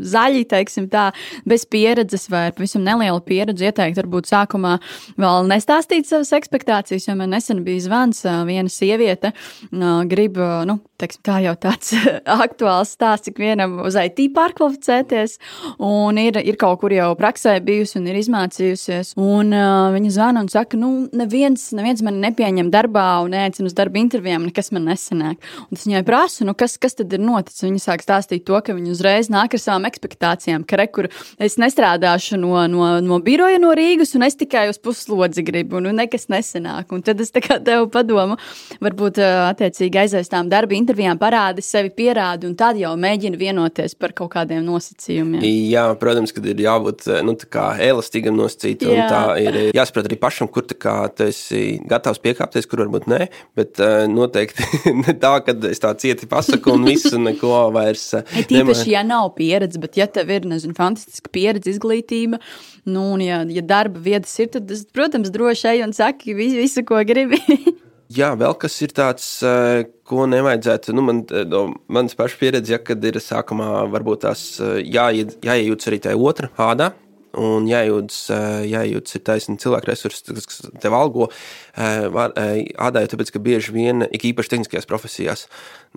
[0.03, 1.09] zaļi, teiksim tā,
[1.47, 4.77] bez pieredzes vai pavisam nelielu pieredzi, ieteikt varbūt sākumā
[5.21, 10.61] vēl nestāstīt savas expectācijas, jo man nesen bija zvans, uh, viena sieviete uh, grib, uh,
[10.67, 11.95] nu, teiksim, tā jau tāds
[12.47, 15.37] aktuāls stāsts, cik vienam uz IT pārkvalificēties,
[15.79, 19.13] un ir, ir kaut kur jau praksē bijusi un ir izmācījusies.
[19.21, 23.75] Un uh, viņa zvana un saka, nu, neviens, neviens mani nepieņem darbā un neaicina uz
[23.77, 25.39] darba intervijām, nekas man nesanāk.
[25.67, 27.63] Un tas viņai prasa, nu, kas, kas tad ir noticis.
[27.67, 31.09] Viņa sāk stāstīt to, ka viņa uzreiz nāk ar savām expectācijām, ka rekur
[31.41, 35.91] es nestrādāšu no, no, no biroja no Rīgas, un es tikai uz puslodzi gribu, un
[35.97, 36.91] nekas nesanāk.
[36.95, 38.37] Un tad es tā kā tev padomu,
[38.83, 43.95] varbūt uh, attiecīgi aizies tām darba intervijām, parādi sevi, pierādi, un tad jau mēģina vienoties
[43.99, 45.43] par kaut kādiem nosacījumiem.
[45.71, 48.93] Jā, protams, kad ir jābūt nu, tā kā elastīgam nosacītam.
[48.95, 49.07] Jā.
[49.11, 50.77] Tā ir jāsaprot arī pašam, kur tu
[51.25, 53.27] esi gatavs piekāpties, kur varbūt nē.
[53.57, 54.67] Bet uh, noteikti
[55.03, 58.07] ne tā, ka es tā cieti pasaku un visu neko vairs.
[58.17, 62.41] uh, Ja Tīpaši, ja nav pieredze, bet ja tev ir nezinu, fantastiska pieredze, izglītība,
[62.89, 66.85] nu, un ja, ja darba vietas ir, tad, protams, droši ej un saki visu, visu
[66.87, 67.41] ko gribi.
[68.11, 70.93] Jā, vēl kas ir tāds, eh, ko nevajadzētu.
[70.97, 75.37] Nu, man, eh, no manas pašas pieredzes, ja, kad ir sākumā varbūt tās eh, jāied-
[75.45, 76.93] jāiejūtas arī tajā otrā ādā.
[77.33, 78.27] Un jājūtas,
[78.67, 81.29] jājūtas ir taisnība cilvēku resursi, kas tev algo
[81.77, 85.45] ādai, tāpēc, ka bieži vien, ik īpaši tehniskajās profesijās,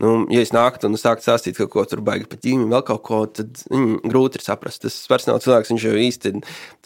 [0.01, 3.03] nu, ja es nāktu un sāktu stāstīt kaut ko tur baigi par ķīmiju, vēl kaut
[3.07, 4.85] ko, tad mm, grūti ir saprast.
[4.85, 6.35] Tas personāla cilvēks, viņš jau īsti,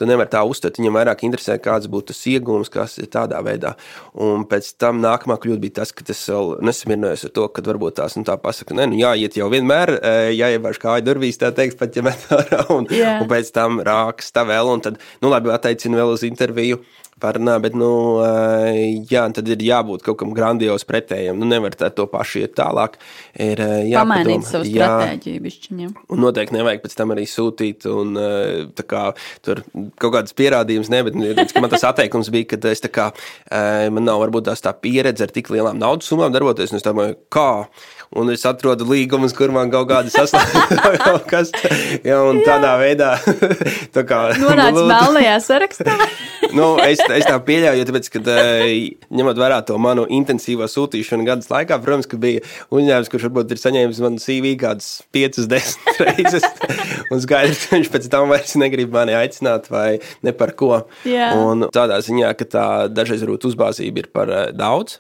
[0.09, 3.75] nevar tā uztvert, viņam vairāk interesē, kāds būtu tas iegūms, kas ir tādā veidā.
[4.17, 7.99] Un pēc tam nākamā kļūda bija tas, ka tas vēl nesamirnojos ar to, ka varbūt
[8.01, 11.79] tās, nu, tā pasaka, ne, nu, jāiet jau vienmēr, eh, jāievērš kāju durvīs, tā teikt,
[11.81, 13.19] pat ja met ārā, un, Jā.
[13.23, 16.81] un pēc tam rāksta vēl, un tad, nu, labi, atteicina vēl uz interviju.
[17.19, 17.91] Parunā, bet, nu,
[19.11, 21.39] jā, tad ir jābūt kaut kam grandios pretējam.
[21.41, 22.99] Nu, nevar tā to pašu iet tālāk.
[23.35, 24.39] Ir jāpadomā.
[24.47, 24.87] savu Jā.
[24.87, 25.89] stratēģiju, bišķiņa.
[26.15, 28.15] Un noteikti nevajag pēc tam arī sūtīt, un
[28.79, 29.05] tā kā
[29.45, 29.63] tur
[30.01, 33.11] kaut kādas pierādījumus, ne, bet redz, ka man tas atteikums bija, ka es tā kā,
[33.95, 37.19] man nav varbūt tās tā pieredze ar tik lielām naudas summām darboties, un es domāju,
[37.35, 37.51] kā,
[38.17, 39.89] un es atrodu līgumus, kur man kaut
[41.05, 41.53] kaut kas,
[42.07, 43.15] ja, un tādā veidā,
[43.97, 44.21] tā kā.
[44.41, 45.97] Nonāca melnajā sarakstā.
[46.57, 48.37] nu, es, es tā pieļauju, tāpēc, ka,
[49.21, 52.45] ņemot vērā to manu intensīvo sūtīšanu gadus laikā, protams, ka bija
[52.75, 56.47] uzņēmums, kurš varbūt ir saņēmis manu CV kādas 5, 10 reizes.
[57.13, 60.85] Un skaidrs, ka viņš pēc tam vairs negrib mani aicināt vai ne par ko.
[61.09, 61.33] Jā.
[61.41, 64.99] Un tādā ziņā, ka tā dažreiz varbūt uzbāzība ir par daudz.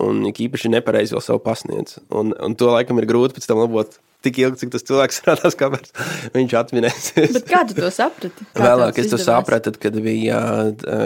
[0.00, 1.98] Un īpaši nepareizi vēl savu pasniedz.
[2.14, 5.56] Un, un to laikam ir grūti pēc tam labot tik ilgi, cik tas cilvēks strādās,
[5.58, 5.90] kāpēc
[6.34, 7.34] viņš atminēsies.
[7.38, 8.46] Bet kā tu to saprati?
[8.56, 11.00] Kā Vēlāk es to sapratu, kad bija ā,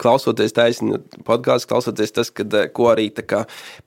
[0.00, 3.08] klausoties taisni podkāstu, klausoties tas, kad, ā, ko arī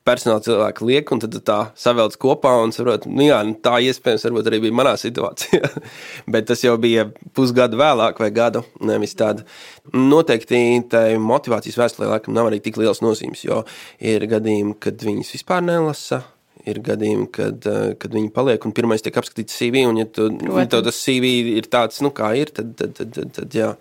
[0.07, 4.27] personāla cilvēki liek, un tad tā savelc kopā un saprot, nu jā, nu tā iespējams
[4.29, 5.71] varbūt arī bija manā situācijā.
[6.33, 9.45] Bet tas jau bija pusgadu vēlāk vai gadu, nevis tāda.
[9.93, 13.63] Noteikti tai motivācijas vēstulē laikam nav arī tik liels nozīmes, jo
[13.99, 16.23] ir gadījumi, kad viņas vispār nelasa.
[16.69, 20.29] Ir gadījumi, kad, eh, kad viņi paliek, un pirmais tiek apskatīts CV, un, ja tu,
[20.39, 23.73] tev tas CV ir tāds, nu, kā ir, tad, tad, tad, tad, tad jā.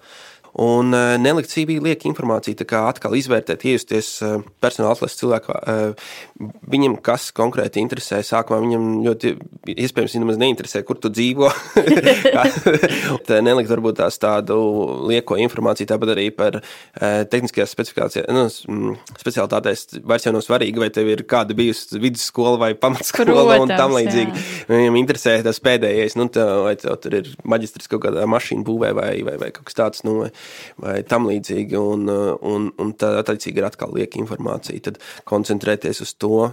[0.60, 4.10] Un nelikt CV liek informāciju, tā kā atkal izvērtēt, iejusties
[4.60, 5.54] personāla atlases cilvēku.
[6.72, 9.32] Viņam kas konkrēti interesē, sākumā viņam ļoti
[9.72, 11.48] iespējams nemaz neinteresē, kur tu dzīvo.
[13.42, 14.58] nelikt varbūt tās tādu
[15.08, 16.60] lieko informāciju, tāpat arī par
[17.00, 22.72] tehniskajās specifikācijās, nu, specialitātēs vairs jau nav svarīgi, vai tev ir kāda bijusi vidusskola vai
[22.78, 24.44] pamatskola Protams, un tam līdzīgi.
[24.70, 28.92] Viņam interesē tas pēdējais, nu, tā, vai tev tur ir maģistrs kaut kādā mašīnu būvē
[28.98, 30.30] vai, vai, vai kaut kas tāds, nu, vai,
[30.82, 31.78] vai tam līdzīgi.
[31.78, 34.90] Un, un, un tā attiecīgi ir atkal lieka informācija.
[34.90, 36.50] Tad koncentrēties uz to.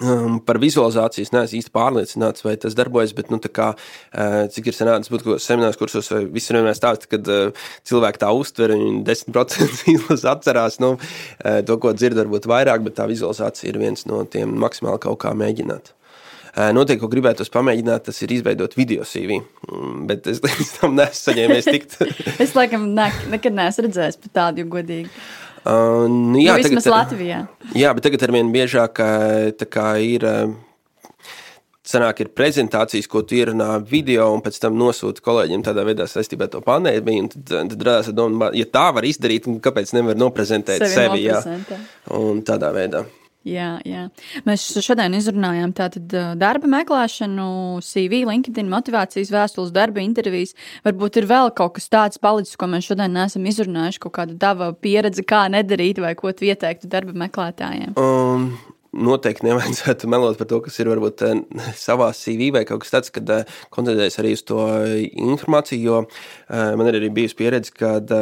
[0.00, 4.70] Um, par vizualizāciju es neesmu īsti pārliecināts, vai tas darbojas, bet, nu, kā, uh, cik
[4.70, 9.82] ir sanācis būt semināros, kursos visi vienmēr stāsta, kad uh, cilvēki tā uztver, viņi 10%
[9.92, 14.24] izlasa atcerās, nu, uh, to, ko dzird, varbūt vairāk, bet tā vizualizācija ir viens no
[14.24, 15.92] tiem maksimāli kaut kā mēģināt.
[16.52, 19.38] Noteikti, ko gribētu pamēģināt, tas ir izveidot video CV.
[19.70, 21.94] Mm, bet es līdz tam neesmu saņēmies tikt.
[22.44, 25.08] es laikam ne, nekad neesmu redzējis pat tādu, jo godīgi.
[25.62, 27.38] Uh, nu, jā, nu, vismaz tagad, Latvijā.
[27.78, 29.00] Jā, bet tagad ar vien biežāk
[30.04, 30.28] ir.
[31.92, 36.46] Senāk ir prezentācijas, ko tu ierunā video, un pēc tam nosūti kolēģiem tādā veidā saistībā
[36.46, 37.24] ar to pandēmiju.
[37.32, 40.94] Tad, tad radās doma, ja tā var izdarīt, kāpēc nevar noprezentēt sevi?
[40.94, 41.40] sevi jā,
[42.20, 43.02] un tādā veidā.
[43.48, 44.04] Jā, jā.
[44.46, 47.46] Mēs šodien izrunājām tātad darba meklēšanu,
[47.82, 50.54] CV, LinkedIn, motivācijas vēstules, darba intervijas.
[50.86, 54.70] Varbūt ir vēl kaut kas tāds palicis, ko mēs šodien neesam izrunājuši, kaut kāda tava
[54.78, 57.98] pieredze, kā nedarīt vai ko tu ieteiktu darba meklētājiem.
[57.98, 58.52] Um.
[58.92, 61.22] Noteikti nevajadzētu melot par to, kas ir varbūt
[61.80, 63.30] savā CV vai kaut kas tāds, kad
[63.72, 64.58] koncentrēties arī uz to
[65.08, 66.02] informāciju, jo
[66.76, 68.12] man ir arī bijusi pieredze, kad,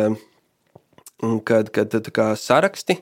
[1.51, 3.01] kad, kad, kad saraksti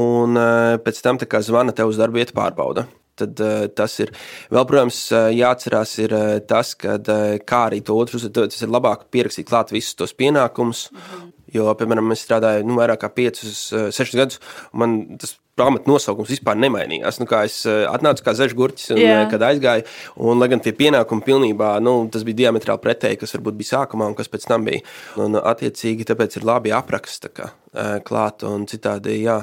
[0.00, 2.86] un eh, pēc tam zvana tev uz darbu vietu pārbauda.
[3.12, 4.08] Tad uh, tas ir.
[4.48, 6.14] Vēl, protams, uh, jāatcerās ir,
[6.48, 6.96] tas, ka
[7.44, 10.88] kā arī to otru uzdot, tas ir labāk pierakstīt klāt visus tos pienākumus.
[10.88, 11.32] -hmm.
[11.52, 13.40] Jo, piemēram, es strādāju nu, vairāk kā 5,
[13.92, 14.40] 6 gadus,
[14.72, 17.18] un man tas pamata nosaukums vispār nemainījās.
[17.20, 19.26] Nu, es atnācu kā zeķis gurķis, un, yeah.
[19.30, 19.84] kad aizgāju,
[20.24, 24.08] un lai gan tie pienākumi pilnībā, nu, tas bija diametrāli pretēji, kas varbūt bija sākumā
[24.08, 24.80] un kas pēc tam bija.
[25.20, 27.28] Un, attiecīgi, tāpēc ir labi apraksts
[28.08, 29.20] klāt un citādi.
[29.26, 29.42] Jā.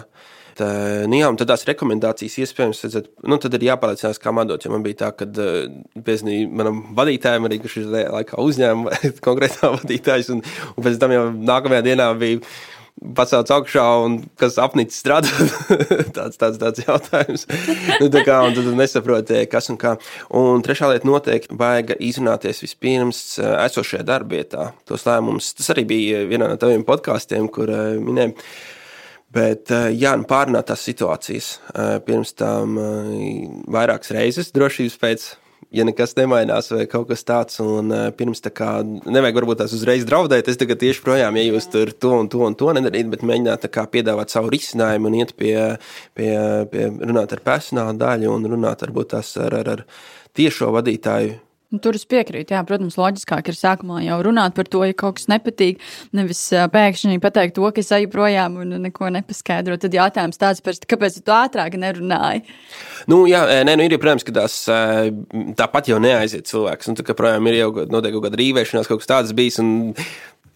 [0.60, 4.66] Eh, nu, jā, un tās rekomendācijas iespējams, redzat, nu, tad ir jāpārliecinās, kā man dot.
[4.66, 10.34] Jo man bija tā, ka eh, manam vadītājam arī, kurš ir laikā uzņēma konkrētā vadītājs,
[10.36, 10.44] un,
[10.76, 12.44] un pēc tam jau nākamajā dienā bija
[13.16, 15.54] pacēlts augšā un kas apnicis strādāt.
[16.18, 17.46] tāds, tāds, tāds jautājums.
[18.02, 19.94] nu, tā kā, un tad nesaprotiet, kas un kā.
[20.36, 24.74] Un trešā lieta noteikti vajag izrunāties vispirms esošajā darbietā.
[24.90, 27.72] Tos lēmumus, tas arī bija vienā no taviem podkāstiem, kur
[28.04, 28.36] minēja
[29.30, 35.26] Bet, eh, jā, nu pārunāt tās situācijas eh, pirms tam eh, vairākas reizes, drošības pēc,
[35.76, 37.60] ja nekas nemainās, vai kaut kas tāds.
[37.62, 41.70] Un pirms tā kā nevajag varbūt tās uzreiz draudēt, es tagad tieši projām, ja jūs
[41.70, 45.54] tur to un to un to nedarīt, bet mēģināt piedāvāt savu risinājumu un iet pie,
[46.18, 46.32] pie,
[46.74, 49.86] pie runāt ar personāla daļu un runāt varbūt tās ar, ar, ar
[50.34, 51.38] tiešo vadītāju
[51.78, 52.56] tur es piekrītu.
[52.56, 55.84] Jā, protams, loģiskāk ir sākumā jau runāt par to, ja kaut kas nepatīk.
[56.18, 56.42] Nevis
[56.74, 59.84] pēkšņi pateikt to, ka es eju projām un neko nepaskaidrot.
[59.84, 62.46] Tad jautājums tāds, kāpēc tu ātrāk nerunāji?
[63.12, 64.64] Nu, jā, nē, nu, ir protams, ka tās
[65.60, 66.90] tāpat jau neaiziet cilvēks.
[66.90, 69.62] Un tā kā projām ir jau noteikti kaut kāda rīvēšanās, kaut kas tāds bijis.
[69.62, 69.94] Un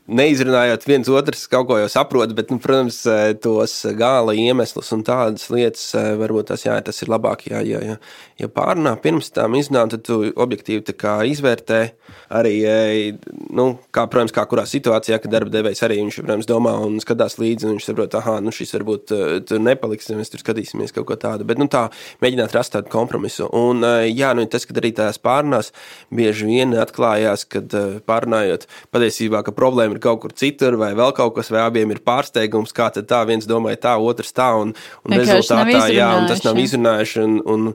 [0.04, 5.04] neizrunājot viens otrs, kaut ko jau saprot, bet, nu, protams, eh, tos gala iemeslus un
[5.04, 7.98] tādas lietas, eh, varbūt tas, jā, tas ir labāk, ja, ja,
[8.38, 11.92] ja pārunā pirms tam izrunāt, tad tu objektīvi izvērtē
[12.30, 13.18] arī, eh,
[13.50, 17.40] nu, kā, protams, kā kurā situācijā, kad darba devējs arī viņš, protams, domā un skatās
[17.40, 21.08] līdzi, un viņš saprot, ah, nu, šis varbūt tur nepaliks, ja mēs tur skatīsimies kaut
[21.08, 21.90] ko tādu, bet, nu, tā
[22.22, 23.48] mēģināt rast tādu kompromisu.
[23.54, 25.72] Un, jā, nu, tas, kad arī tās pārunās,
[26.12, 27.72] bieži vien atklājās, kad
[28.06, 32.02] pārunājot patiesībā, ka problēma ir kaut kur citur, vai vēl kaut kas, vai abiem ir
[32.06, 34.74] pārsteigums, kā tad tā viens domāja tā, otrs tā, un,
[35.06, 37.72] un rezultātā, jā, un tas nav izrunājuši, un, un,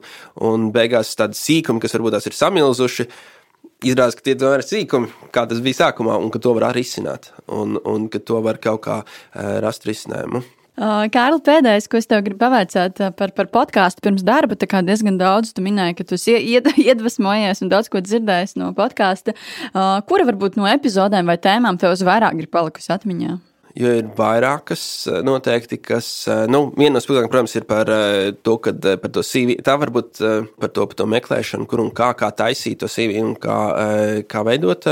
[0.51, 3.07] un beigās tādi sīkumi, kas varbūt tās ir samilzuši,
[3.89, 6.85] izrādās, ka tie tomēr ir sīkumi, kā tas bija sākumā, un ka to var arī
[6.85, 10.43] izsināt, un, un ka to var kaut kā uh, rast risinājumu.
[10.79, 15.17] Kārli, pēdējais, ko es tev gribu pavaicāt par, par podkāstu pirms darba, tā kā diezgan
[15.19, 19.35] daudz tu minēji, ka tu ied, iedvesmojies un daudz ko dzirdēsi no podkāsta.
[19.73, 23.35] Kura varbūt no epizodēm vai tēmām tev vairāk ir palikusi atmiņā?
[23.77, 28.31] Jo ir vairākas eh, noteikti, kas, eh, nu, viena no spilgtākajām, protams, ir par eh,
[28.45, 30.21] to, kad par to CV, tā varbūt
[30.59, 33.57] par to, par to meklēšanu, kur un kā, kā taisīt to CV un kā,
[34.29, 34.87] kā veidot,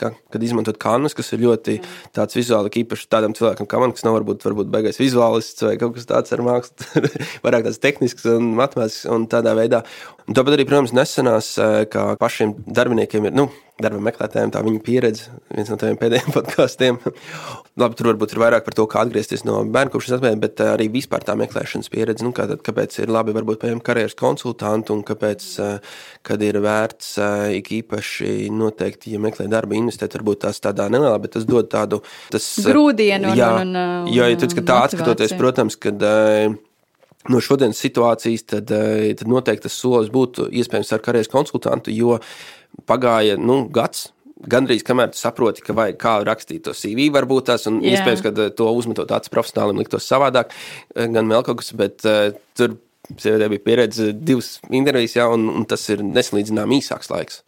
[0.00, 1.78] kā, kad izmantot kanus, kas ir ļoti
[2.16, 5.94] tāds vizuāli īpaši tādam cilvēkam kā man, kas nav varbūt, varbūt beigais vizuālists vai kaut
[5.96, 7.06] kas tāds ar mākslu,
[7.44, 9.84] vairāk tāds tehnisks un matemātisks un tādā veidā.
[10.26, 11.54] Un tāpat arī, protams, nesenās,
[11.92, 13.46] kā pašiem darbiniekiem ir, nu,
[13.82, 16.98] darba meklētājiem, tā viņa pieredze, viens no tādiem pēdējiem podkāstiem.
[17.76, 20.70] Labi, tur varbūt ir vairāk par to, kā atgriezties no bērnu kopšanas atmiņas, bet eh,
[20.72, 22.24] arī vispār tā meklēšanas pieredze.
[22.24, 26.60] Nu, kā tad, kāpēc ir labi varbūt paņemt karjeras konsultantu un kāpēc, eh, kad ir
[26.64, 31.44] vērts eh, ik īpaši noteikti, ja meklē darbu, investēt, varbūt tās tādā nelielā, bet tas
[31.48, 32.00] dod tādu
[32.32, 36.00] tas, grūdienu un, jā, un, un, jo, ja tu tā atskatoties, protams, kad
[37.26, 42.16] no šodienas situācijas, tad, tad noteikti tas solis būtu iespējams ar karjeras konsultantu, jo
[42.88, 44.10] pagāja nu, gads.
[44.52, 47.96] Gandrīz kamēr tu saproti, ka vajag kā rakstīt to CV, varbūt tas, un yeah.
[47.96, 50.52] iespējams, ka to uzmetot acis profesionālim, liktos savādāk,
[50.92, 52.76] gan vēl kaut kas, bet uh, tur
[53.14, 57.40] sievietē bija pieredze divas intervijas, jā, un, un tas ir nesalīdzinām īsāks laiks.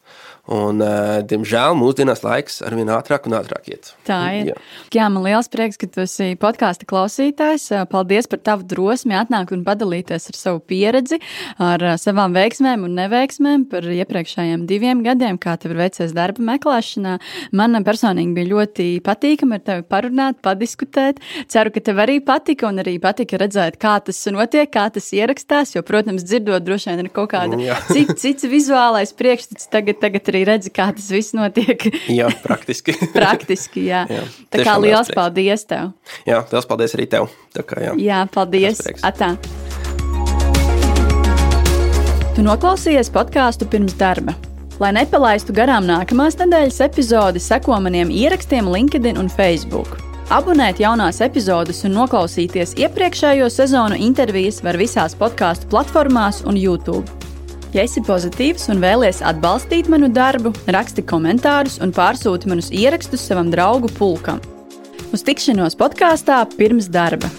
[0.48, 3.90] Un, uh, diemžēl mūsdienās laiks ar vien ātrāk un ātrāk iet.
[4.08, 4.52] Tā ir.
[4.52, 4.56] Jā.
[4.96, 7.68] Jā, man liels prieks, ka tu esi podkāstu klausītājs.
[7.92, 11.18] Paldies par tavu drosmi atnākt un padalīties ar savu pieredzi,
[11.60, 17.18] ar savām veiksmēm un neveiksmēm par iepriekšējiem diviem gadiem, kā tev ir veicies darba meklēšanā.
[17.58, 21.20] Man personīgi bija ļoti patīkami ar tevi parunāt, padiskutēt.
[21.52, 25.74] Ceru, ka tev arī patika un arī patika redzēt, kā tas notiek, kā tas ierakstās,
[25.76, 30.46] jo, protams, dzirdot droši vien ir kaut kāda cits, cits vizuālais priekšstats tagad, tagad arī
[30.48, 31.88] redzi, kā tas viss notiek.
[32.08, 32.94] jā, praktiski.
[33.18, 34.04] praktiski, jā.
[34.08, 34.24] jā.
[34.54, 35.92] Tā kā liels paldies tev.
[36.28, 37.30] Jā, liels paldies arī tev.
[37.56, 37.94] Tā kā, jā.
[37.98, 38.82] jā, paldies.
[39.02, 39.34] Atā.
[42.38, 44.36] Tu noklausījies podkāstu pirms darba.
[44.78, 49.98] Lai nepalaistu garām nākamās nedēļas epizodi, seko maniem ierakstiem LinkedIn un Facebook.
[50.30, 57.08] Abonēt jaunās epizodes un noklausīties iepriekšējo sezonu intervijas var visās podkāstu platformās un YouTube.
[57.78, 63.52] Ja esi pozitīvs un vēlies atbalstīt manu darbu, raksti komentārus un pārsūti manus ierakstus savam
[63.52, 64.40] draugu pulkam.
[65.14, 67.30] Uz tikšanos podkāstā pirms darba!